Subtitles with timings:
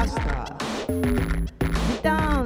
[0.00, 0.24] アスタリ
[2.02, 2.42] ター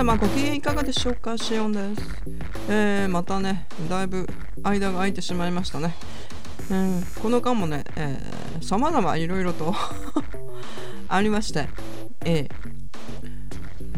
[0.00, 2.02] ンまあご機嫌いかがでしょうかシオンです、
[2.70, 4.28] えー、またねだいぶ
[4.62, 5.96] 間が空いてしまいましたね、
[6.70, 9.74] うん、この間もね、えー、様々いろいろと
[11.08, 11.68] ありまして、
[12.24, 12.76] えー。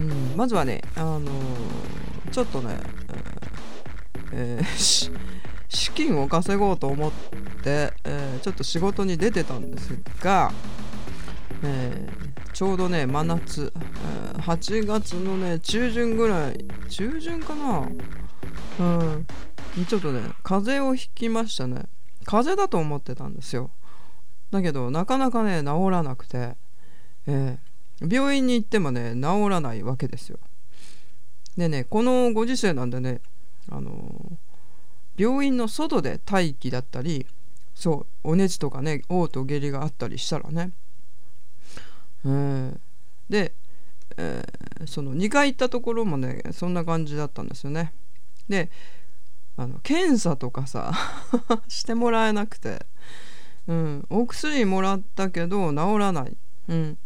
[0.00, 1.28] うん、まずはね、あのー、
[2.30, 2.78] ちょっとね、
[4.32, 5.10] えー、
[5.68, 7.12] 資金を稼ごうと思っ
[7.62, 10.52] て、えー、ちょっと仕事に出てたんですが、
[11.62, 17.88] えー、ちょうどね真夏、え、8月のね中旬ぐらい中旬かな？
[18.80, 19.26] うん。
[19.88, 21.84] ちょっとね風邪をひきましたね。
[22.24, 23.70] 風邪だと思ってたんですよ。
[24.50, 26.56] だけどなかなかね治らなくて、
[27.26, 27.58] え、
[28.00, 30.38] 病院に行ってもね治らないわけですよ。
[31.56, 33.20] でねこのご時世なんでね
[33.70, 34.38] あの、
[35.18, 37.26] 病院の外で待機だったり
[37.78, 40.72] そうお熱とかね嘔吐下痢があったりしたらね。
[42.24, 42.78] えー、
[43.28, 43.52] で、
[44.16, 47.92] えー、その2回行ったところもねそんな感じだったんですよね。
[48.48, 48.70] で
[49.56, 50.92] あの検査とかさ
[51.68, 52.84] してもらえなくて、
[53.66, 56.36] うん、お薬もらったけど治らない、
[56.68, 56.98] うん、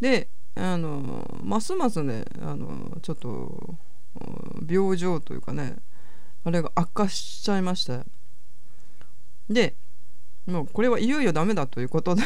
[0.00, 3.76] であのますますねあのちょっと
[4.68, 5.76] 病状というかね
[6.44, 8.00] あれが悪化しちゃいまして
[9.48, 9.74] で
[10.46, 12.22] もうこれはいよいよダメだということで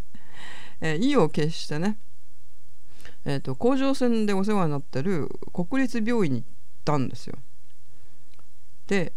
[0.80, 1.98] え、意を決してね、
[3.24, 6.48] えーと、甲状腺でお世話になってる国立病院に行っ
[6.84, 7.38] たんですよ。
[8.86, 9.14] で、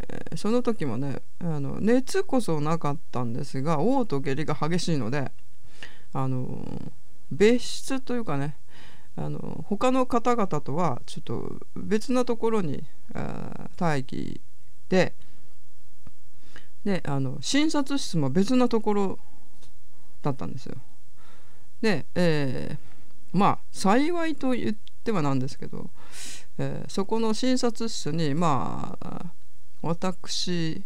[0.00, 5.30] えー、その時もねあの熱こそなかったんですが嘔吐下痢が激しいので
[6.14, 6.92] あの
[7.30, 8.56] 別室というかね
[9.16, 12.84] あの他の方々とはちょっと別なところに
[13.78, 14.40] 待機
[14.88, 15.14] で
[16.84, 19.18] であの診察室も別なところ
[20.22, 20.76] だったんですよ。
[21.80, 25.90] で、えー、まあ幸いと言ってはなんですけど、
[26.58, 29.26] えー、そこの診察室にまあ
[29.82, 30.82] 私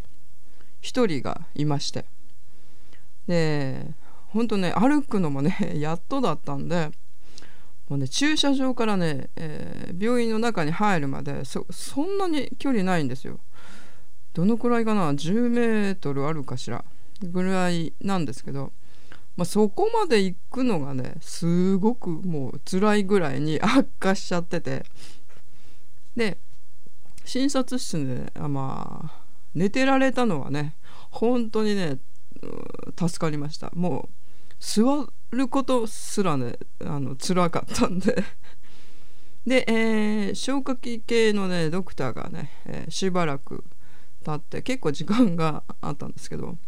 [0.80, 2.06] 一人がいまして
[3.26, 3.86] で
[4.28, 6.90] 本当ね歩くのもね やっとだったんで
[7.88, 11.60] もうね駐車場からね、えー、病院の中に入るまでそ
[12.02, 13.38] んなに距離ないんですよ。
[14.34, 16.84] どのくらいかな？10メートルあるかしら？
[17.22, 18.72] ぐらいなんですけど
[19.36, 24.84] まあ、そこまで行くのがねすごくもう辛いぐらいに悪化しちゃってて。
[26.16, 26.38] で
[27.24, 29.20] 診察室で、ね、あまあ
[29.54, 30.76] 寝てられたのはね
[31.10, 31.98] 本当にね
[32.98, 33.70] 助かりました。
[33.74, 38.24] もう座ることすらねあの辛かったんで。
[39.46, 43.64] で、えー、消化器系のねドクターがね、えー、しばらく
[44.24, 46.58] 経って結構時間があったんですけど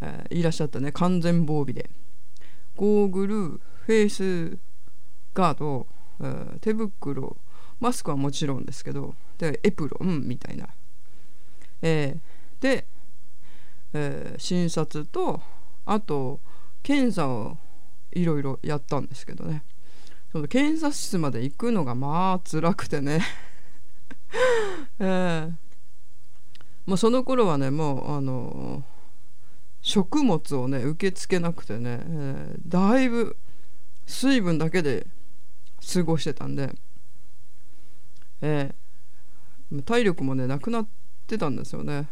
[0.00, 1.90] えー、いらっしゃったね完全防備で。
[2.76, 4.58] ゴーグルフェイス
[5.34, 5.86] ガード、
[6.20, 7.36] えー、手袋
[7.80, 10.68] マスクはもちろんですけどでエプロンみたいな、
[11.82, 12.86] えー、で、
[13.92, 15.40] えー、診察と
[15.86, 16.40] あと
[16.82, 17.58] 検査を
[18.20, 19.64] いろいろやったんですけどね。
[20.32, 23.24] その検査室まで行くのがまあ辛くてね。
[24.98, 25.52] えー、
[26.86, 28.84] もうその頃はねもうあの
[29.80, 33.36] 食物をね受け付けなくてね、えー、だいぶ
[34.06, 35.06] 水分だけで
[35.92, 36.74] 過ごしてたんで、
[38.42, 40.88] えー、体力もねなくなっ
[41.26, 42.08] てたんですよね。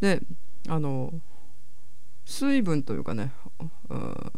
[0.00, 0.20] で
[0.68, 1.14] あの
[2.26, 3.32] 水分というかね、
[3.88, 4.32] うん、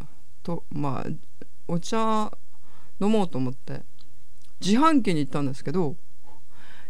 [0.49, 1.11] とまあ
[1.69, 2.33] お茶
[3.01, 3.83] 飲もうと思って
[4.65, 5.97] 自販機に行ったんですけど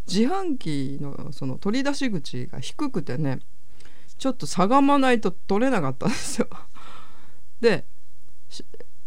[0.06, 3.40] 自販機のその取り出し口が低くてね
[4.16, 6.48] ちょっとしゃがまないと取れなかったんですよ。
[7.60, 7.84] で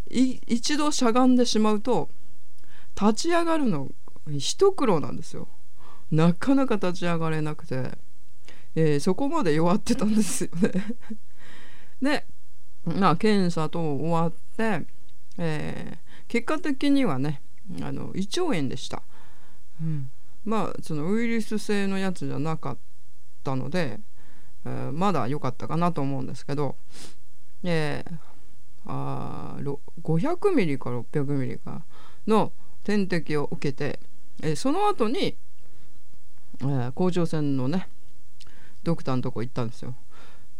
[0.10, 2.10] 一度しゃがんでしまうと
[3.00, 3.90] 立ち上がるの
[4.30, 5.48] 一苦労なんですよ。
[6.12, 7.98] なかなか立ち上がれなくて、
[8.76, 10.72] えー、そこまで弱ってたんですよね。
[12.04, 12.26] で
[12.86, 14.86] まあ検査と終わって、
[15.38, 15.98] えー、
[16.28, 17.42] 結果的にはね
[17.82, 19.04] あの胃腸炎でした、
[19.82, 20.10] うん、
[20.46, 22.78] まあそのウイルス性のやつじゃなかっ
[23.44, 24.00] たので
[24.66, 26.76] えー、まだ良かったかなと思うんですけど、
[27.64, 28.14] えー、
[28.86, 29.58] あ
[30.04, 31.84] 500ミリか600ミリか
[32.28, 32.52] の
[32.84, 34.00] 点滴を受けて、
[34.44, 35.36] えー、その後に、
[36.62, 37.88] えー、甲状腺のね
[38.84, 39.96] ドクターのとこ行ったんですよ。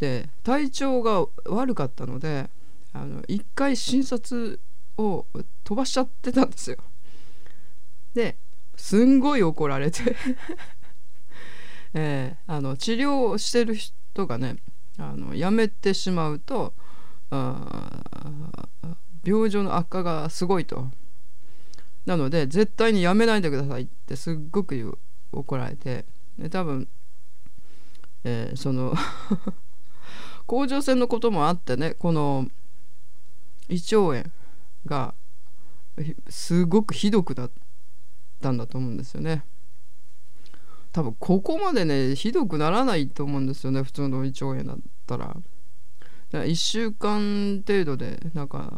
[0.02, 2.50] で体調が悪かったので
[2.92, 4.60] あの1回診察
[4.98, 5.28] を
[5.64, 6.78] 飛ばしちゃってたんですよ。
[8.16, 8.36] で
[8.76, 10.16] すんごい怒られて。
[11.94, 14.56] えー、あの治療をしてる人がね
[14.98, 16.74] あのやめてしまうと
[19.24, 20.90] 病状の悪化がすごいと。
[22.08, 24.98] なので絶対にやめないでくださいってすっごく
[25.32, 26.06] 怒られて。
[26.40, 26.88] で多分、
[28.24, 28.96] えー、その
[30.52, 32.46] 甲状腺のこともあってねこの
[33.70, 34.24] 胃腸炎
[34.86, 35.14] が
[36.28, 37.52] すごくひどくなっ
[38.42, 39.46] たんだと思うんですよね。
[40.92, 44.78] 多分ここまでねひどくならないと思うんですよね普通の胃腸炎だっ
[45.08, 45.38] たら。
[46.32, 48.78] ら1週間程度でなんか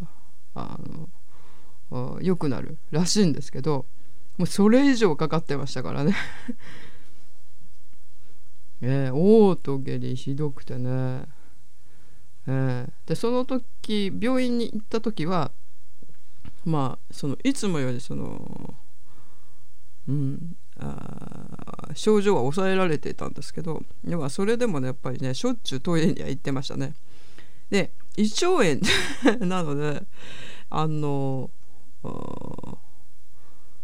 [0.53, 0.77] あ
[1.89, 3.87] の良くなるらしいんですけど
[4.37, 6.15] もうそれ以上かかってましたからね
[8.81, 11.25] えー、嘔吐下痢ひどくてね、
[12.47, 15.51] えー、でその時病院に行った時は
[16.65, 18.73] まあそのいつもよりその
[20.07, 26.93] うんあ症状は抑えられていたんですけどでもそれでもねやっぱりねしょっちゅうトイレには行ってましたね。
[27.69, 28.79] で胃腸炎
[29.47, 30.03] なので
[30.69, 31.49] あの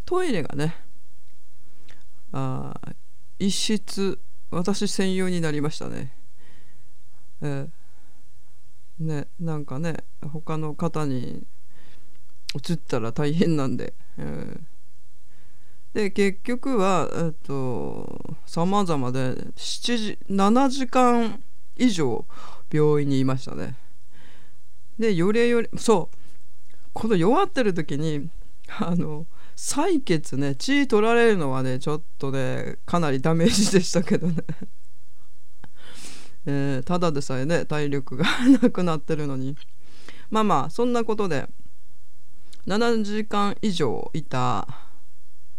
[0.04, 0.76] トイレがね
[2.32, 2.74] あ
[3.38, 4.18] 一室
[4.50, 6.12] 私専用になりましたね。
[7.42, 7.68] えー、
[9.00, 11.44] ねなんかね他の方に
[12.54, 13.94] 移ったら大変なんで。
[14.18, 14.60] えー、
[15.94, 21.42] で結局はえっと様々で7時7時間
[21.76, 22.26] 以上
[22.72, 23.76] 病院にいましたね。
[24.98, 26.16] でよりよりそう
[26.92, 28.28] この弱ってる時に
[28.78, 29.26] あの
[29.56, 34.36] 採血ね血取られるのはねちょっとねかなりダメージでしたけどね
[36.46, 38.24] えー、ただでさえね体力が
[38.62, 39.56] なくなってるのに。
[40.30, 41.48] まあまあそんなことで
[42.66, 44.66] 7時間以上いた。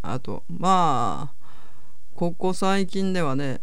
[0.01, 1.41] あとまあ
[2.15, 3.59] ここ最近ではね、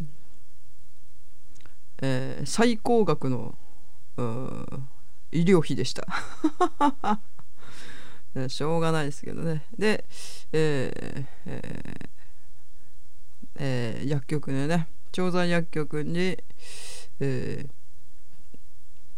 [2.02, 3.56] えー、最高額の
[5.32, 6.06] 医療費でした。
[8.48, 9.66] しょうがないですけどね。
[9.76, 10.04] で、
[10.52, 12.08] えーえー
[13.56, 16.36] えー、薬局でね調剤薬局に、
[17.20, 17.70] えー、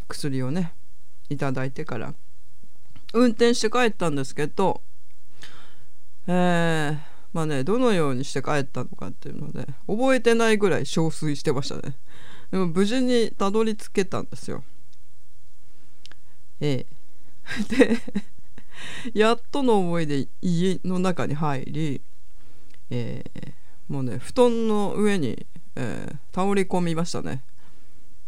[0.09, 0.73] 薬をね
[1.29, 2.15] いただいてから
[3.13, 4.83] 運転して帰ったんですけど
[6.27, 6.99] えー、
[7.33, 11.97] まあねどのようにして帰ったのかっていうので覚えてないぐらい憔悴してましたね。
[12.51, 14.63] でも無事にたどり着けたんですよ。
[16.61, 16.87] ええ。
[17.69, 17.99] で
[19.15, 22.01] やっとの思いで家の中に入り、
[22.91, 27.43] えー、もうね布団の上に、えー、倒れ込みましたね。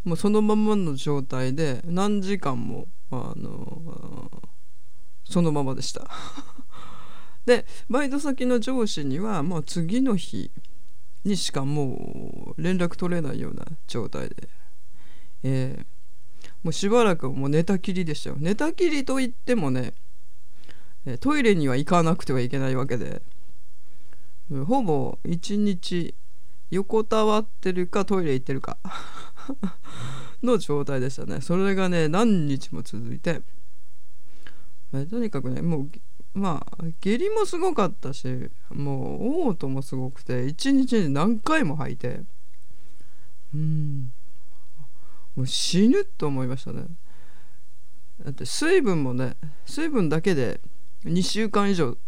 [0.04, 4.30] もうそのままの状態で何時間も、あの、
[5.24, 6.10] そのままでした。
[7.46, 10.52] でバイト先の上司にはもう次の日
[11.24, 14.48] にしかもう連絡取れないような状態で、
[15.42, 18.36] えー、もうしばらくもう寝たきりでしたよ。
[18.38, 19.94] 寝たきりといってもね
[21.20, 23.22] トイレには行かなくてはいけないわけで。
[24.66, 26.14] ほぼ一日
[26.72, 28.78] 横たわってるかトイレ行ってるか
[30.42, 31.42] の状態でしたね。
[31.42, 33.42] それがね何日も続いて。
[35.10, 35.90] とにかくねもう
[36.32, 42.24] まあ下痢もすごかったしもう嘔吐もすごくて一日に何回も吐いて。
[43.54, 44.12] うん。
[45.36, 46.86] もう死ぬと思いましたね。
[48.24, 49.36] だって水分もね
[49.66, 50.62] 水分だけで
[51.04, 51.98] 2週間以上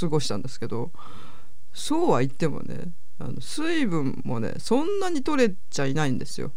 [0.00, 0.92] 過ごしたんですけど
[1.72, 6.52] そうは言ってもねあの水分もねそんなに取れちゃいないんですよ。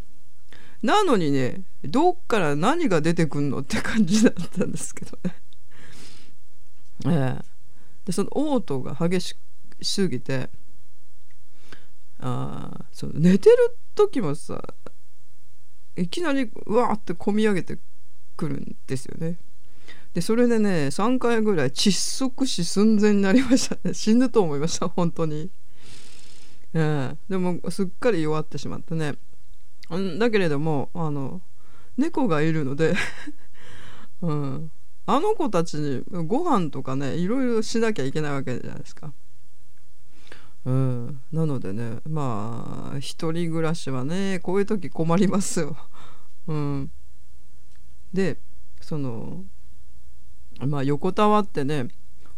[0.81, 5.35] なのにねどっから何が出てくんのって感じだったんですけどね。
[7.07, 7.45] ええ。
[8.05, 9.35] でその嘔吐が激し
[9.81, 10.49] すぎて
[12.19, 14.63] あその寝てる時もさ
[15.95, 17.77] いきなりわーって込み上げて
[18.35, 19.37] くるんですよね。
[20.13, 23.93] でそれでね3回ぐらい窒息死寸前になりましたね。
[23.93, 25.49] 死ぬと思いました本当に、
[26.75, 29.15] えー、でもすっかり弱ってしまってね。
[30.19, 31.41] だけれどもあの
[31.97, 32.95] 猫がいるので
[34.21, 34.71] うん、
[35.05, 39.13] あの子たちにご飯とかねいろいろしなきゃいけないわけじゃないですか。
[40.65, 45.77] うん、なのでねまあ一人暮らしはねこういう時困りますよ。
[46.47, 46.91] うん、
[48.11, 48.37] で
[48.81, 49.45] その
[50.59, 51.87] まあ横たわってね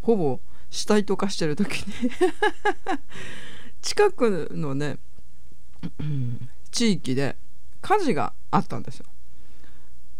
[0.01, 1.94] ほぼ死体とかしてる時に
[3.88, 4.98] 近くのね
[6.72, 7.38] 地域で
[7.82, 9.06] 火事があったんですよ。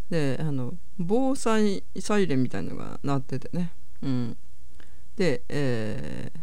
[0.10, 3.74] であの防災サイレンみたいなのが鳴っててね。
[4.02, 4.38] うん、
[5.18, 6.40] で、えー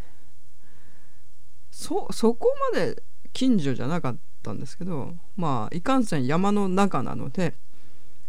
[1.70, 3.02] そそこまで
[3.32, 7.54] 近所じゃなかったんですけどまあいかんせん山の中なので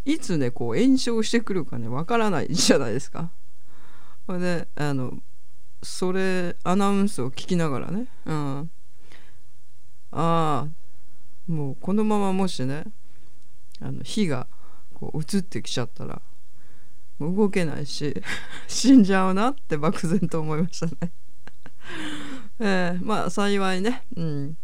[0.04, 3.30] いつねこう炎症してくるかねわからないじゃないですか。
[4.26, 5.20] それであの
[5.84, 8.72] それアナウンスを聞きながらね、うん、
[10.16, 10.86] ああ。
[11.48, 12.86] もうこのままもしね
[13.80, 14.48] あの火が
[14.94, 16.22] こう移ってきちゃったら
[17.20, 18.22] もう動けないし
[18.68, 21.12] 死んじゃうなって漠然と思いましたね。
[22.60, 24.58] えー、まあ幸いね、うん、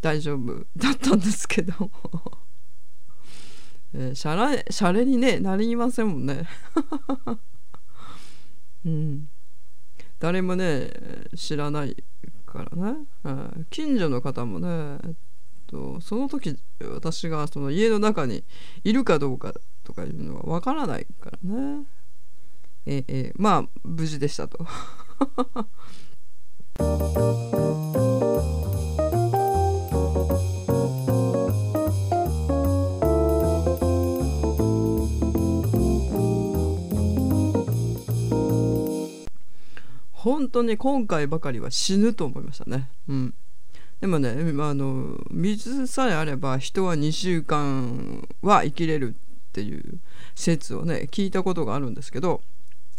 [0.00, 1.72] 大丈夫だったんですけど
[3.94, 6.48] えー、シャラシャレにねなりませんもんね。
[8.84, 9.28] うん。
[10.18, 10.90] 誰もね
[11.34, 12.02] 知らない
[12.52, 15.12] からね、うん、近所の方もね、えっ
[15.66, 18.44] と、その時私がその家の中に
[18.84, 19.54] いるかどうか
[19.84, 21.86] とかいうのはわからないからね。
[22.84, 24.66] ええまあ無事でしたと。
[40.22, 42.88] 本当に今回ばかりは死ぬと思いましたね。
[43.08, 43.34] うん、
[44.00, 49.98] でもねあの水さえあれば人は2週間は生きれるっていう
[50.36, 52.40] 説をね聞いたことがあるんですけど、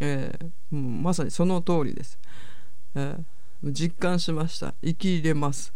[0.01, 2.19] えー、もうまさにその通りです。
[2.95, 5.71] えー、実感しました生きれます。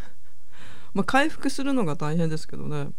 [0.92, 2.90] まあ回復するのが大変ですけどね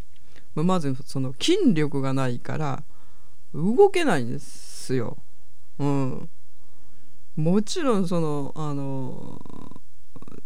[0.55, 2.83] まずその筋力がないから
[3.53, 5.17] 動けないんですよ。
[5.77, 6.29] うん
[7.39, 9.39] もちろんそのあの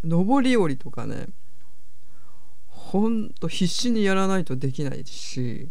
[0.04, 1.28] 上り下りとかね
[2.68, 5.70] ほんと必死にやらないとできないし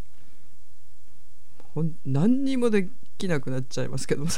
[2.05, 2.89] 何にもで
[3.19, 4.31] きなくなっちゃいますけどね。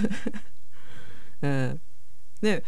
[1.41, 2.65] えー、で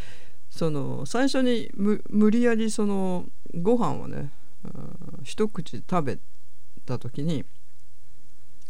[0.49, 4.33] その最初に無理やりそのご飯をね、
[4.65, 6.19] うん、一口食べ
[6.87, 7.45] た時に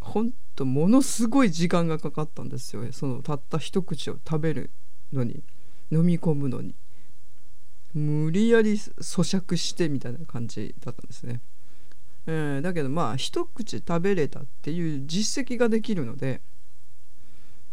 [0.01, 2.83] ほんとものすごい時間がかかったんですよ。
[2.93, 4.71] そのたった一口を食べる
[5.13, 5.43] のに
[5.91, 6.75] 飲み込むのに
[7.95, 11.41] 無理やり咀嚼してみたいな感じだったんですね、
[12.27, 16.41] えー、だけどまあ一口食べれたっていう実績ができるので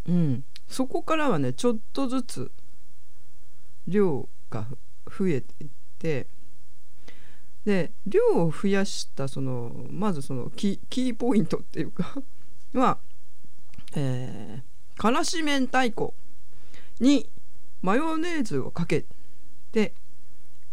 [0.08, 0.44] うん。
[0.68, 2.52] そこからはねちょっとずつ
[3.88, 4.66] 量が
[5.08, 6.28] 増えていって
[7.66, 12.16] で量を増やしたそのまずそのキーポイントっていうか
[12.74, 12.98] は、
[13.96, 16.14] えー、からし明太子
[17.04, 17.30] に
[17.82, 19.06] マヨネーズをかけ
[19.74, 19.94] て、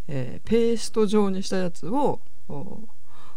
[0.06, 2.20] えー、ペースト状にしたやつを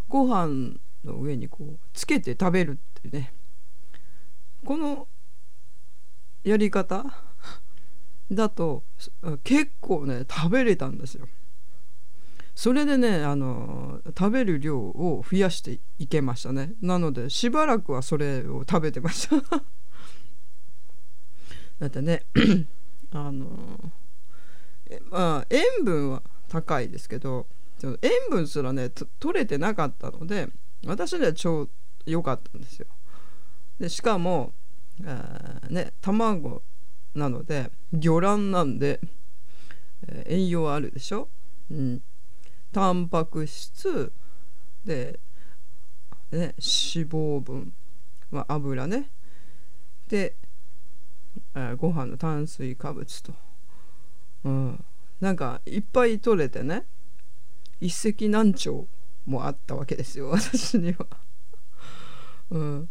[0.08, 3.34] ご飯の上にこうつけて食べるっていうね。
[4.64, 5.08] この
[6.44, 7.06] やり方
[8.32, 8.84] だと
[9.44, 11.28] 結構ね食べれたんですよ。
[12.56, 16.74] それでねあの食べる量を増やしていけましたね。
[16.82, 19.38] なのでしばらくはそれを食べてました。
[21.80, 22.26] だってね
[23.14, 23.80] あの
[25.10, 27.48] まあ塩分は高いですけど
[28.02, 28.90] 塩分すらね
[29.20, 30.48] 取れてなかったので
[30.86, 31.70] 私には超
[32.06, 32.88] 良かったんですよ。
[33.80, 34.54] でしかも、
[35.04, 36.62] え、ね卵
[37.16, 39.00] なので魚卵なんで、
[40.08, 41.30] えー、栄養あるでしょ？
[41.72, 42.02] うん、
[42.72, 44.12] タンパク質
[44.84, 45.20] で、
[46.32, 46.54] ね、脂
[47.08, 47.74] 肪分、
[48.32, 49.10] まあ、油ね
[50.10, 50.36] で
[51.56, 53.34] えー、ご飯の炭水化物と、
[54.44, 54.84] うん、
[55.22, 56.86] なんかいっぱい取れてね
[57.80, 58.88] 一石何鳥
[59.26, 61.06] もあったわけですよ私には。
[62.50, 62.90] うん、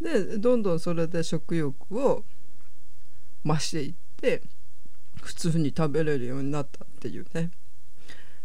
[0.00, 2.24] でどんどんそれで食欲を
[3.44, 4.42] 増していって
[5.22, 7.50] 普通に食べれるようになったっていうね、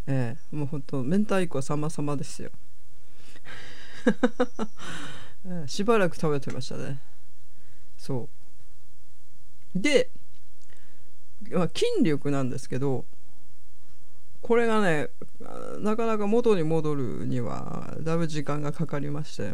[0.05, 2.51] えー、もうほんと明太子様々ですよ、
[5.67, 6.99] しばらく食べてましたね。
[7.97, 8.36] そう。
[9.81, 10.09] で、
[11.51, 13.05] ま、筋力なんですけど
[14.41, 15.09] これがね
[15.79, 19.53] なかなか元に戻るにはだいぶ時間がかかりまして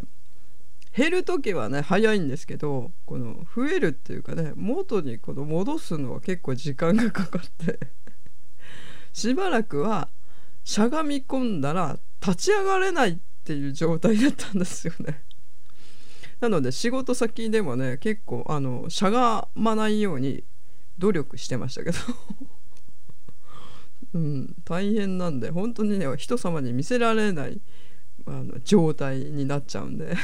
[0.96, 7.80] 減る時はね早いんですけどこの増えるっていうかね元にこの戻すのは結構時間がかかって
[9.12, 10.08] しばらくは
[10.62, 15.22] しゃがみ込んだら立ち上がれないっていう状態だったんですよね。
[16.44, 20.44] なので仕事先でもね結構あのしゃがまないように
[20.98, 21.96] 努力してましたけど
[24.12, 27.62] うん、大変なんで本当にね人様に見せられない
[28.26, 30.14] あの状態になっちゃうんで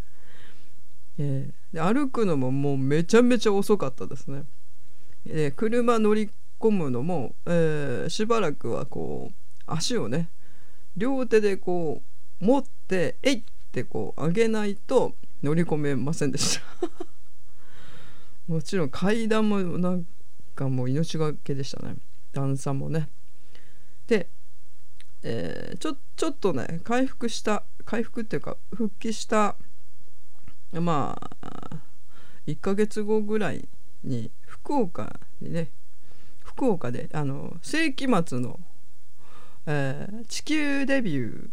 [1.16, 4.44] えー、で歩くのももうめちゃめちゃ遅かったですね。
[5.24, 6.28] で車乗り
[6.60, 9.34] 込むのも、えー、しばらくはこう
[9.66, 10.28] 足をね
[10.94, 12.02] 両手でこ
[12.40, 16.90] う持って「えいっ!」ってこう上げないと乗り込めませんでした。
[18.46, 20.06] もちろん階段もなん
[20.54, 21.96] かもう命がけでしたね。
[22.32, 23.08] 段差もね。
[24.06, 24.28] で、
[25.22, 29.56] えー、ちょちょっとね回復した回復っていうか復帰した
[30.72, 31.80] まあ
[32.46, 33.66] 1ヶ月後ぐらい
[34.04, 35.70] に福岡にね
[36.40, 38.60] 福岡であの世紀末の、
[39.64, 41.50] えー、地球デビュー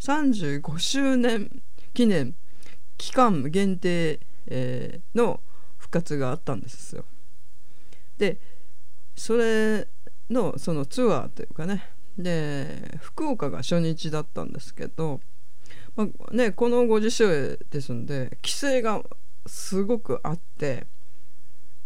[0.00, 1.62] 35周年
[1.94, 2.34] 記念
[2.96, 5.40] 期間限定、えー、の
[5.78, 7.04] 復活があったんですよ。
[8.18, 8.38] で
[9.16, 9.88] それ
[10.30, 11.82] のそのツアーというかね
[12.18, 15.20] で福岡が初日だったんですけど、
[15.96, 19.02] まあ、ね、このご時世ですんで規制が
[19.46, 20.86] すごくあって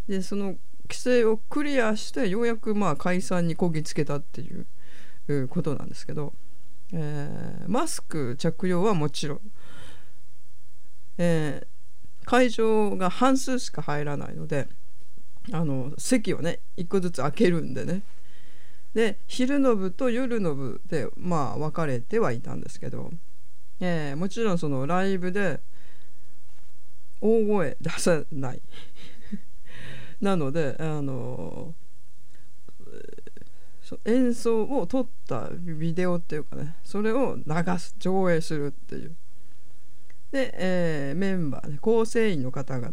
[0.08, 0.56] でその
[0.88, 6.34] 規制をクリアしてようやくまあ解散にこぎつけたっていうことなんですけど、
[6.96, 9.40] えー、マスク着用はもちろん、
[11.18, 14.68] えー、会場が半数しか入らないので
[15.52, 18.02] あの席をね1個ずつ開けるんでね。
[18.94, 23.10] で昼の部と夜の部でまあ分かれてはいたんですけど、
[23.80, 25.58] えー、もちろんそのライブで
[27.20, 28.62] 大声出さない。
[30.22, 31.74] なのであの
[34.04, 39.16] 演奏を撮ったビデオっていうかねそれを流す上映するっていう。
[40.32, 42.92] で、えー、メンバー、ね、構成員の方々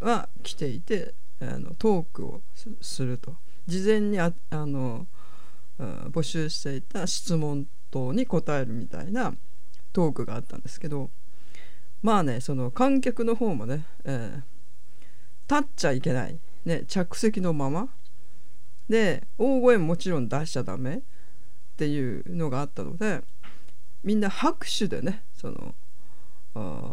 [0.00, 2.40] は来ていてあのトークを
[2.80, 3.36] すると。
[3.66, 5.06] 事前にああの
[5.78, 9.34] 募集していた質問等に答えるみたいな
[9.92, 11.10] トークがあったんですけど
[12.02, 17.88] まあねその観客の方もね、えー、立っちゃいけない、ね、着席のまま
[18.92, 21.00] で大声もちろん出しちゃダメっ
[21.78, 23.22] ていうのがあったので
[24.04, 25.74] みんな拍手でねその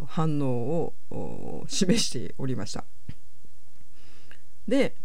[0.07, 2.85] 反応を示しておりました
[4.65, 4.95] で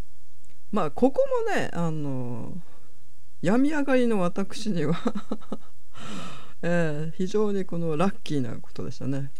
[0.71, 2.53] まあここもねあの
[3.43, 4.95] 病み上がりの私には
[6.63, 9.31] えー、非常にこのラッキーなことでしたね。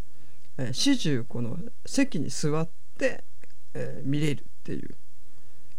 [0.59, 3.25] えー、始終この席に座って、
[3.73, 4.95] えー、見れるっていう、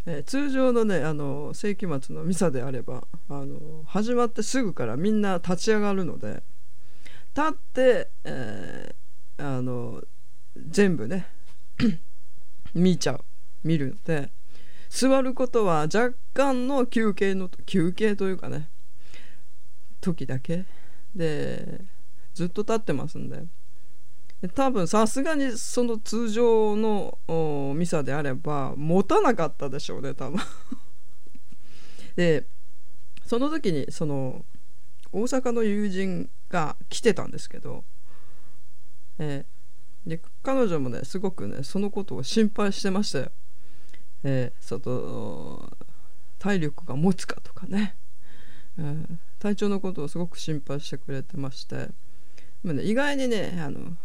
[0.06, 6.42] えー、通常のねあの世紀末のミサであればあの始まってすぐからみんな立ち上がるので
[7.36, 10.02] 立って、えー、あの
[10.56, 11.26] 全部ね
[12.72, 13.24] 見ちゃう
[13.64, 14.30] 見るので
[14.88, 18.68] 座ることは若干の休憩の休憩というかね
[20.00, 20.64] 時だけ
[21.14, 21.80] で
[22.32, 23.44] ずっと立ってますんで
[24.48, 27.18] 多分さすがにその通常の
[27.74, 30.40] ミサであれば持たなかったでしょうね多分。
[32.16, 32.46] で
[33.24, 34.44] その時にその
[35.12, 37.84] 大阪の友人が来てたんですけど、
[39.18, 43.32] えー、で彼女もねすごくねそのことを心配してましたよ。
[44.24, 45.72] えー、その
[46.38, 47.96] 体力が持つかとかね、
[48.78, 51.88] えー、体調のことをすごく心配してくれてまして、
[52.64, 53.96] ね、意外にねあの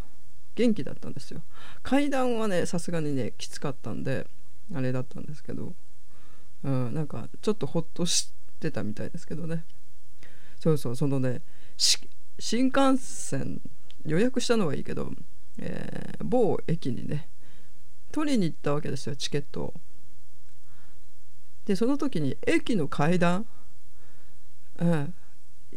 [0.56, 1.42] 元気だったんですよ。
[1.84, 4.28] 階段はねさすがにねきつかったんで
[4.74, 5.74] あれだったんですけど、
[6.64, 9.64] うん、なんかちょっとほっとしてたみたいですけどね。
[10.60, 11.42] そうそうそのね
[12.40, 13.62] 新幹線
[14.06, 15.12] 予約したのはいいけど、
[15.58, 17.30] えー、某駅にね
[18.12, 19.74] 取りに行ったわけですよチケットを。
[21.66, 23.46] でその時に駅の階段、
[24.80, 25.14] うん、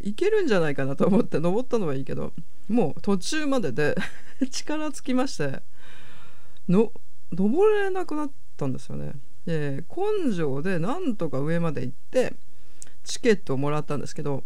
[0.01, 2.33] 行けるんじゃないかなと思って登ったのはいいけど
[2.69, 3.95] もう途中までで
[4.51, 5.63] 力尽きまして
[6.69, 6.93] の
[7.33, 9.13] 登れなくなったんですよね。
[9.47, 12.35] で根性でなんとか上まで行って
[13.03, 14.45] チケットをもらったんですけど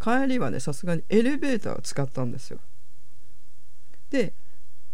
[0.00, 2.58] 帰りはねさすがにエレベーターを使ったんですよ。
[4.10, 4.34] で、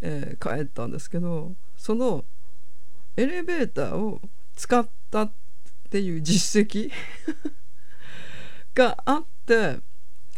[0.01, 2.25] えー、帰ったんですけどその
[3.15, 4.21] エレベーターを
[4.55, 5.31] 使ったっ
[5.89, 6.91] ていう実績
[8.73, 9.79] があって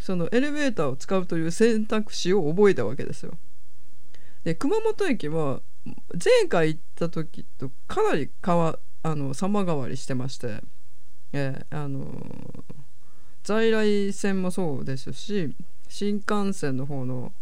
[0.05, 3.33] そのエレベーターを使うという選択肢を覚えたわけですよ。
[4.43, 5.61] で熊本駅は
[6.13, 10.61] 前回行った時とかなり変わあの様変わりしてまして、
[11.33, 12.05] えー、あの
[13.41, 15.55] 在来線もそうですし
[15.89, 17.33] 新幹線の方の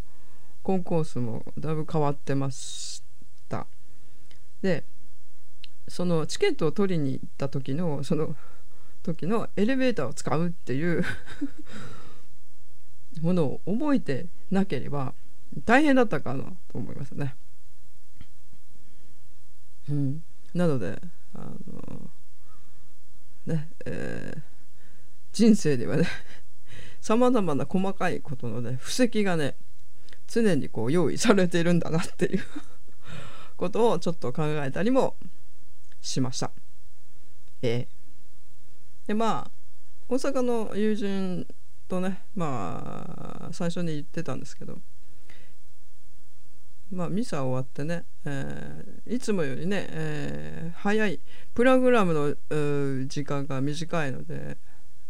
[0.62, 3.04] コンコースもだいぶ変わってまし
[3.50, 3.68] た。
[4.62, 4.86] で
[5.90, 8.38] そのチケットを取りに行った時のその
[9.04, 11.04] 時のエレベーターを使うっていう
[13.22, 15.14] ものを覚えてなければ
[15.66, 17.36] 大変だったかなと思いますね。
[19.90, 20.24] うん、
[20.54, 21.00] なので
[21.36, 22.10] あの
[23.46, 24.42] ねえー、
[25.34, 26.08] 人生ではね
[27.02, 29.56] さまざまな細かいことのね布石がね
[30.28, 32.44] 常にこう用意されているんだなっていう
[33.58, 35.18] ことをちょっと考えたりも
[36.02, 36.52] しました。
[37.62, 39.52] えー、でまあ
[40.08, 41.46] 大阪の友人
[41.94, 44.80] とねまあ最初に言ってたんですけど。
[46.92, 51.20] まあミサ終わってね、えー、いつもよりね、えー、早い。
[51.56, 54.58] プログラムの時間が短いので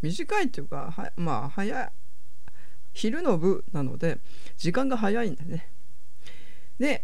[0.02, 1.92] 短いっていうかはまあ早い。
[2.94, 4.20] 昼の部なので
[4.56, 5.70] 時間が早いんだね。
[6.80, 7.04] で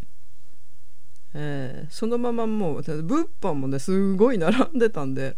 [1.33, 5.37] えー、そのままもう物販もねすごい並んでたんで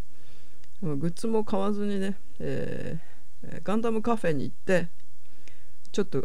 [0.81, 3.10] グッズも買わずにね、えー、
[3.63, 4.89] ガンダムカフェに行って
[5.91, 6.23] ちょっと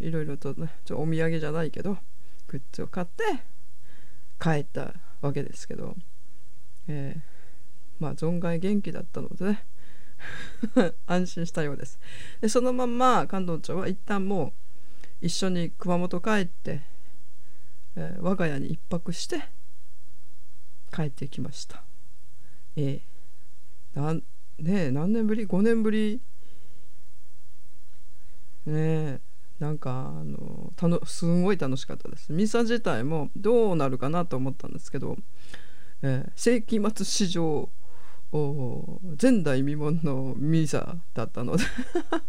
[0.00, 1.98] いろいろとねちょお土産じゃないけど
[2.48, 3.24] グッズを買って
[4.40, 5.94] 帰ったわけですけど、
[6.88, 7.20] えー、
[7.98, 9.64] まあ存外元気だったのでね
[11.06, 11.98] 安心したようです
[12.40, 14.52] でそのまんま関東町は一旦も
[15.22, 16.82] う一緒に熊本帰って
[17.96, 19.42] えー、我が家に1泊して
[20.94, 21.82] 帰ってきました。
[22.76, 24.20] えー、な
[24.60, 26.20] ね何年ぶり ?5 年ぶり？
[28.66, 29.20] ね
[29.58, 32.32] なんかあのたのすごい楽しかったです。
[32.32, 35.16] ミサ自体もどうなるかなと思ったんですけど、
[36.02, 37.68] えー、世紀末史上
[38.32, 41.64] 前代未聞のミサだったので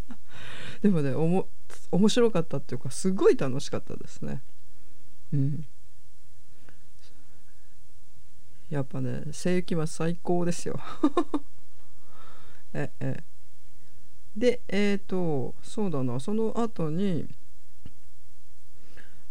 [0.81, 1.47] でもねおも
[1.91, 4.41] 面白かったっていうかすごい楽しかったですね。
[5.31, 5.65] うん、
[8.69, 10.79] やっぱね世紀末最高ですよ
[12.73, 13.23] ええ。
[14.35, 16.19] でえっ、ー、とそうだな。
[16.19, 17.27] その後に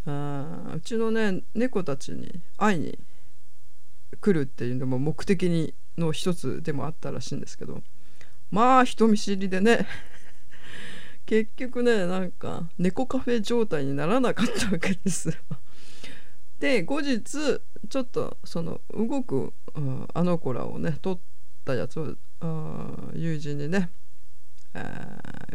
[0.07, 2.99] あうちのね猫たちに会いに
[4.21, 7.83] 来るっていうのも目的にの一つでもあったらしいんですけど
[8.51, 9.87] まあ人見知りでね
[11.27, 15.35] 結局ねなんか猫カフェ状態にならなかったわけですよ。
[16.59, 17.23] で後日
[17.89, 19.55] ちょっとその動く、
[20.13, 21.19] あの子らをね撮っ
[21.65, 23.91] たやつを友人にね、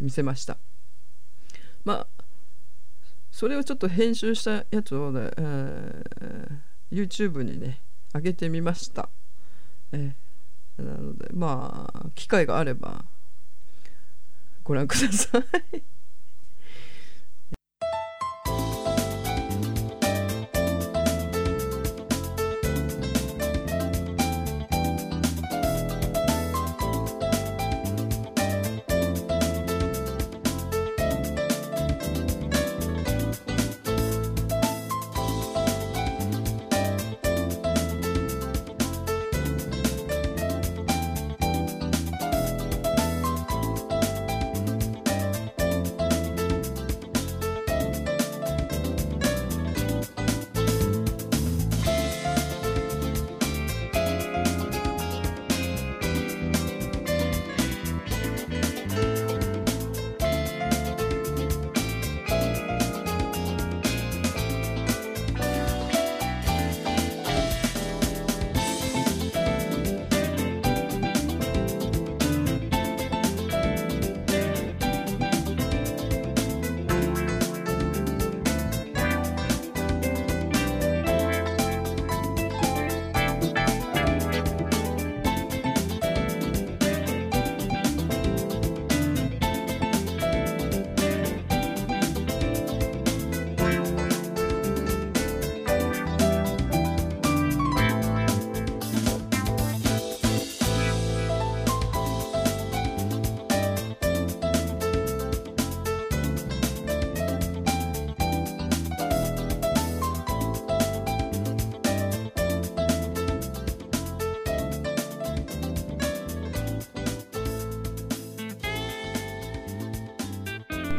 [0.01, 0.57] 見せました。
[1.83, 2.07] まあ
[3.31, 6.59] それをちょっと編集したやつをね、えー、
[6.91, 7.81] YouTube にね
[8.13, 9.09] 上げてみました、
[9.91, 10.15] え、
[10.77, 13.03] なのでまあ機会があれば
[14.63, 15.39] ご覧くださ
[15.73, 15.94] い。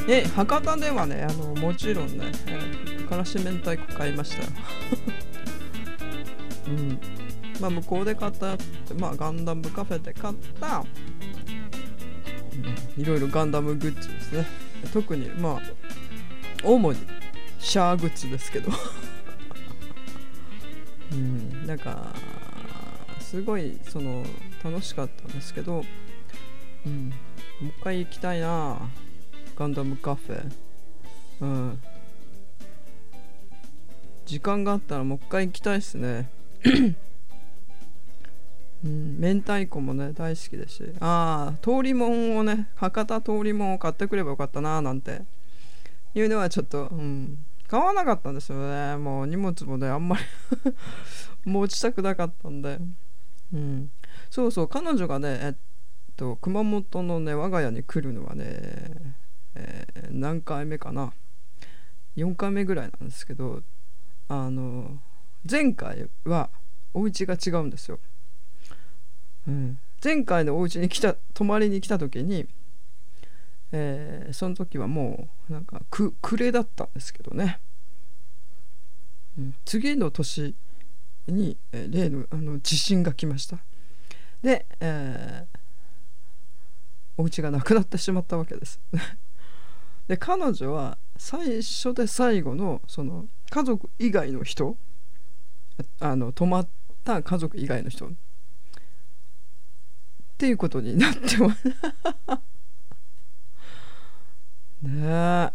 [0.09, 4.49] え博多ではねあのもちろんね、えー、からし明太子買いましたよ。
[6.69, 7.01] うん。
[7.61, 8.57] まあ向こうで買った
[8.99, 10.85] まあガンダムカフェで買った、
[12.97, 14.47] うん、いろいろガンダムグッズですね。
[14.93, 15.63] 特にまあ
[16.63, 16.99] 主に
[17.59, 18.71] シャーグッズですけど。
[21.13, 21.67] うん。
[21.67, 22.15] なんか
[23.21, 24.25] すごいその
[24.63, 25.85] 楽しかったんですけど、
[26.87, 27.13] うん、
[27.61, 28.89] もう一回行きたいな
[29.57, 30.53] ガンダムカフェ
[31.41, 31.83] うん。
[34.27, 36.29] 時間があったらもう一回行きたいっすね。
[38.85, 40.93] うん、明太子もね大好きですし。
[41.01, 45.23] ああ通りもんをね博多通りもんを買ってくればよかったななんて。
[46.15, 47.39] いうのはちょっと、うん、
[47.69, 48.97] 買わなかったんですよね。
[48.97, 50.23] もう荷物もねあんまり
[51.45, 52.79] 持ちたくなかったんで、
[53.53, 53.91] うん、
[54.31, 55.55] そうそう彼女がねえっ
[56.17, 59.15] と熊本のね我が家に来るのはね、
[59.57, 61.13] えー、何回目かな
[62.17, 63.63] ？4回目ぐらいなんですけど
[64.29, 64.99] あの
[65.51, 66.51] 前回は
[66.95, 67.99] お家が違うんですよ、
[69.47, 72.47] うん、前回のお家に来た泊まりに来た時に、
[73.73, 77.61] えー、その時はもうなんかく暮れだったんですけどね、
[79.39, 80.55] うん、次の年
[81.29, 83.59] に、え、例のあの地震が来ました。
[84.43, 85.59] で、えー、
[87.17, 88.81] お家がなくなってしまったわけです。
[90.09, 94.77] で彼女は最初で最後のその家族以外の人
[96.01, 96.69] あの泊まっ
[97.05, 98.07] た家族以外の人。
[98.07, 98.11] っ
[100.39, 101.69] ていうことになってます。
[104.83, 104.83] ね。
[104.83, 105.51] え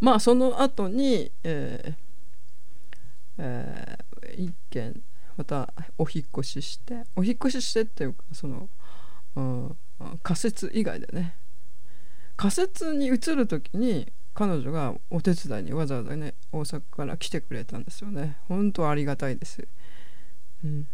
[0.00, 1.94] まあその後に、えー
[3.38, 5.02] えー、一軒
[5.36, 7.04] またお引越しして。
[7.16, 8.68] お引越ししてっていうかその、
[9.36, 9.76] うん、
[10.22, 11.36] 仮設以外でね。
[12.42, 18.36] 仮設に移る時に彼女がお手伝いにわざわざね大阪から来てくれたんですよね。
[18.48, 19.64] 本当ありがたいです、
[20.64, 20.88] うん、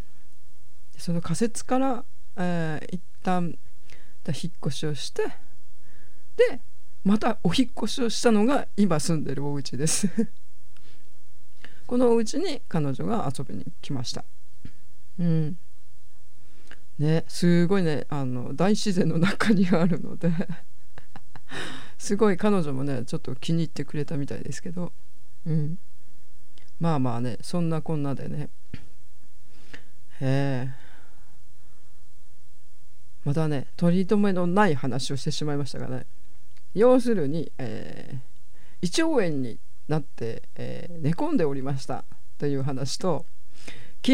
[0.98, 2.04] その仮設から、
[2.36, 3.56] えー、一旦
[4.26, 5.22] 引っ越しをして
[6.36, 6.60] で
[7.02, 10.06] またお引っ越しをしたのが今住んでるお家です。
[11.86, 14.22] このお家に彼女が遊びに来ました。
[15.18, 15.58] うん。
[16.98, 20.30] ねすごいねあの大自然の中にあるので。
[21.98, 24.92] すごい彼女もねちょっと気に入ってくれたみたいですけど。
[25.46, 25.78] うん。
[26.80, 28.50] まあまあねそんなこんなでね。
[30.20, 30.68] え。
[33.24, 36.06] またね取り留めのない話をしてしまいましたがね。
[36.74, 39.58] 要するに、えー、胃腸炎に
[39.88, 42.04] なって、えー、寝込んでおりました。
[42.38, 43.26] という話と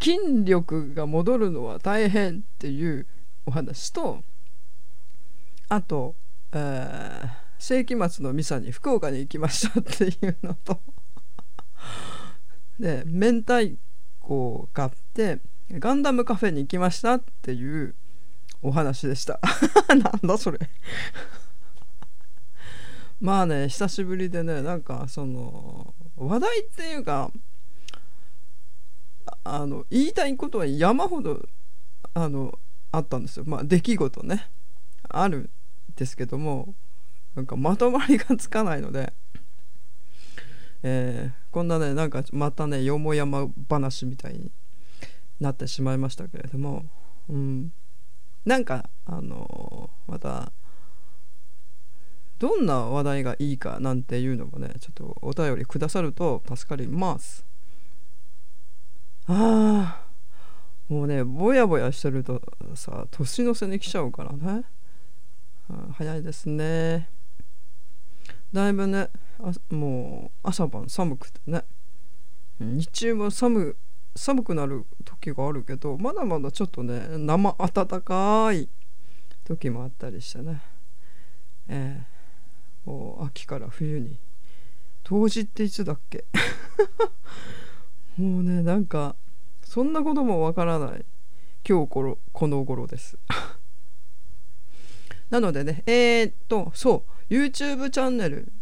[0.00, 3.06] 筋力が戻るのは大変っていう
[3.46, 4.22] お話と
[5.68, 6.14] あと、
[6.52, 10.80] えー、世紀末のミサに福岡に行きましたっていうのと。
[12.78, 13.76] で明太
[14.20, 17.94] 子を買ってガンダムカフェに行きましたっていう
[18.62, 19.40] お話でした。
[19.88, 20.58] なんだそれ。
[23.20, 27.30] まあね久しぶりでねなんかその話題っていうか
[29.44, 31.46] あの言いたいことは山ほど
[32.14, 32.58] あの
[32.92, 33.44] あったんですよ。
[33.46, 34.50] まあ出来事ね。
[35.08, 35.50] ある
[35.96, 36.74] ですけども
[37.34, 39.12] なんかまとまりがつかないので、
[40.82, 44.52] えー、こんなねなんかまたねよもやま話みたいに
[45.40, 46.84] なってしまいましたけれども、
[47.28, 47.72] うん、
[48.44, 50.52] なんかあのまた
[52.38, 57.44] どんな話題がいいかなんていうのもねちょっとお便りくださると助かります。
[59.26, 62.42] ああもうねぼやぼやしてると
[62.74, 64.64] さ年の瀬に来ちゃうからね、
[65.92, 67.08] 早いですね。
[68.52, 69.08] だいぶね
[69.70, 71.64] もう朝晩寒くてね。
[72.60, 73.76] 日中も寒
[74.14, 78.68] 寒くなる時があるけどまだまだちょっとね生暖かい
[79.44, 80.62] 時もあったりしてね。
[81.68, 84.18] えー、もう秋から冬に
[85.02, 86.26] 冬至っていつだっけ？
[88.18, 89.16] もうねなんか
[89.62, 91.04] そんなこともわからない
[91.68, 93.18] 今日このこの頃です。
[95.30, 98.52] なのでねえー、っとそう YouTube チャンネル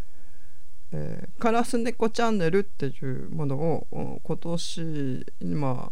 [0.94, 5.90] えー、カラス猫チャンネルっていうものを今年今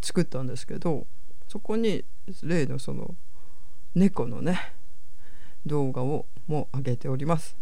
[0.00, 1.06] 作ったんですけど
[1.46, 2.04] そこに
[2.42, 3.14] 例のその
[3.94, 4.72] 猫のね
[5.66, 7.56] 動画をも上げております。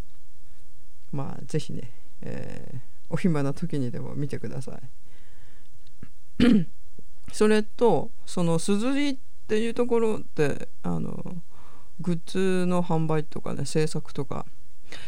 [1.11, 1.91] まあ是非ね、
[2.23, 2.79] えー、
[3.11, 4.79] お暇な時にでも見てくださ
[6.39, 6.67] い。
[7.33, 9.17] それとそのすずりっ
[9.49, 11.43] ていうところであの
[12.01, 14.47] グッズの販売とかね制作とか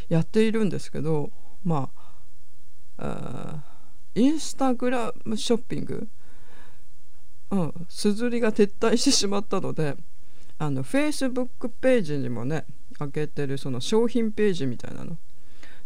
[0.08, 1.30] やっているんですけど
[1.64, 1.90] ま
[2.98, 3.62] あ
[4.14, 6.08] インスタグラムショッピング？
[7.50, 9.96] うんすずりが撤退してしまったので
[10.58, 12.64] あのフェイスブックページにもね
[12.98, 15.16] 開けてるその商品ページみたいなの。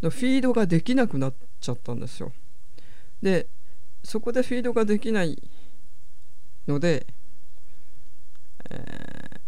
[0.03, 2.33] のフィードができなくなっちゃったんですよ。
[3.23, 3.47] で
[4.03, 5.41] そこでフィードができない
[6.69, 7.07] ので、
[8.69, 9.41] えー、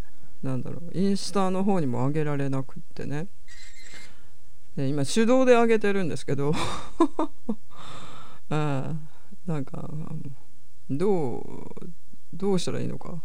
[0.43, 3.27] なんだろうインスタの方にも上げられなくってね。
[4.75, 6.53] で今手動で上げてるんですけど。
[8.49, 8.95] あ
[9.45, 9.89] なんか
[10.89, 11.43] どう
[12.33, 13.21] どうしたらいいのか。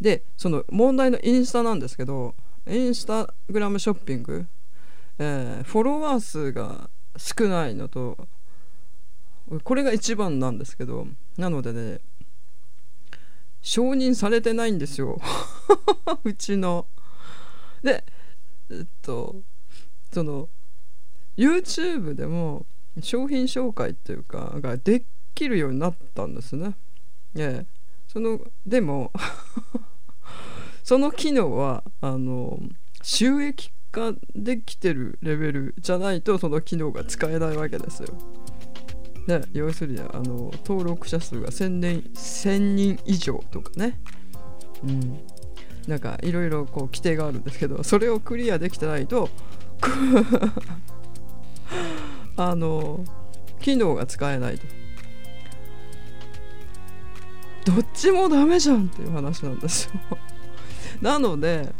[0.00, 2.34] でその問題のインスタなんですけど
[2.66, 4.46] インスタグラムショッピング、
[5.18, 8.28] えー、フォロワー数が少ないのと
[9.62, 11.06] これが一番なんですけど。
[11.36, 12.00] なのでね
[13.64, 15.18] 承認されてないんですよ
[16.22, 16.86] うちの。
[17.82, 18.04] で
[18.70, 19.42] えっと
[20.12, 20.48] その
[21.36, 22.66] YouTube でも
[23.00, 26.76] 商品紹介っていうかができるようになったんですね。
[27.36, 27.66] ええ、
[28.06, 29.10] そのでも
[30.84, 32.60] その機能はあの
[33.02, 38.43] 収益化できてるレベルじゃないとその機能が使えないわけですよ。
[39.26, 43.98] で要するにあの登録者数が1000人 ,1000 人以上とかね、
[44.82, 45.20] うん、
[45.88, 49.30] なんかいろいろこう規定があるんですけどそれをクリアできてないと
[52.36, 53.04] あの
[53.60, 54.66] 機能が使えないと。
[57.64, 59.92] どっちもダメじゃんっていう話なんですよ。
[61.00, 61.72] なので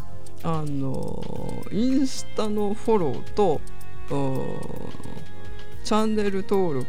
[0.43, 3.61] あのインスタのフォローと
[4.09, 6.87] チャンネル登録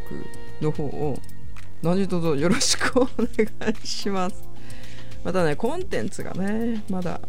[0.60, 1.18] の方を
[1.82, 4.48] 何卒よろしくお願いします
[5.24, 7.20] またねコンテンツがねまだ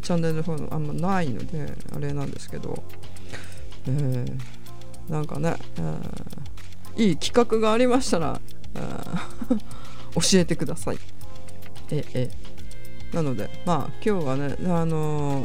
[0.00, 2.82] チャンネルの方のあんまないのであれなんですけど、
[3.86, 8.40] えー、なんかね、えー、いい企画がありましたら、
[8.74, 10.98] えー、教えてください
[11.90, 12.30] ええ
[13.12, 15.42] なのでまあ今日はねあの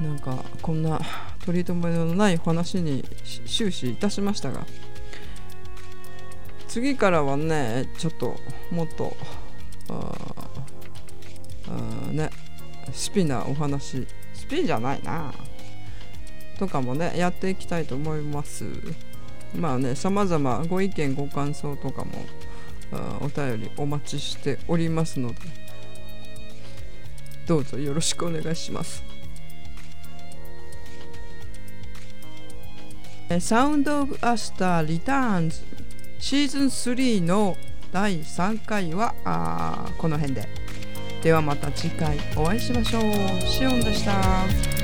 [0.00, 1.00] ー、なんかこんな
[1.44, 3.04] 取り留めのない話に
[3.46, 4.64] 終始いたしましたが
[6.68, 8.36] 次からはねちょっと
[8.70, 9.16] もっと
[9.90, 10.50] あ
[12.08, 12.30] あね
[12.92, 15.32] スピなお話スピじゃないな
[16.58, 18.64] とかもねやっていきたいと思います。
[19.54, 22.12] まあね様々ご意見ご感想とかも
[23.20, 25.36] お便りお待ちしておりますので
[27.46, 29.02] どうぞよろしくお願いします。
[33.40, 35.60] サウンド・オブ・アスター・リターンズ
[36.18, 37.56] シーズン3の
[37.90, 40.48] 第3回はあこの辺で。
[41.22, 43.02] ではまた次回お会いしましょう。
[43.46, 44.81] シオンでした。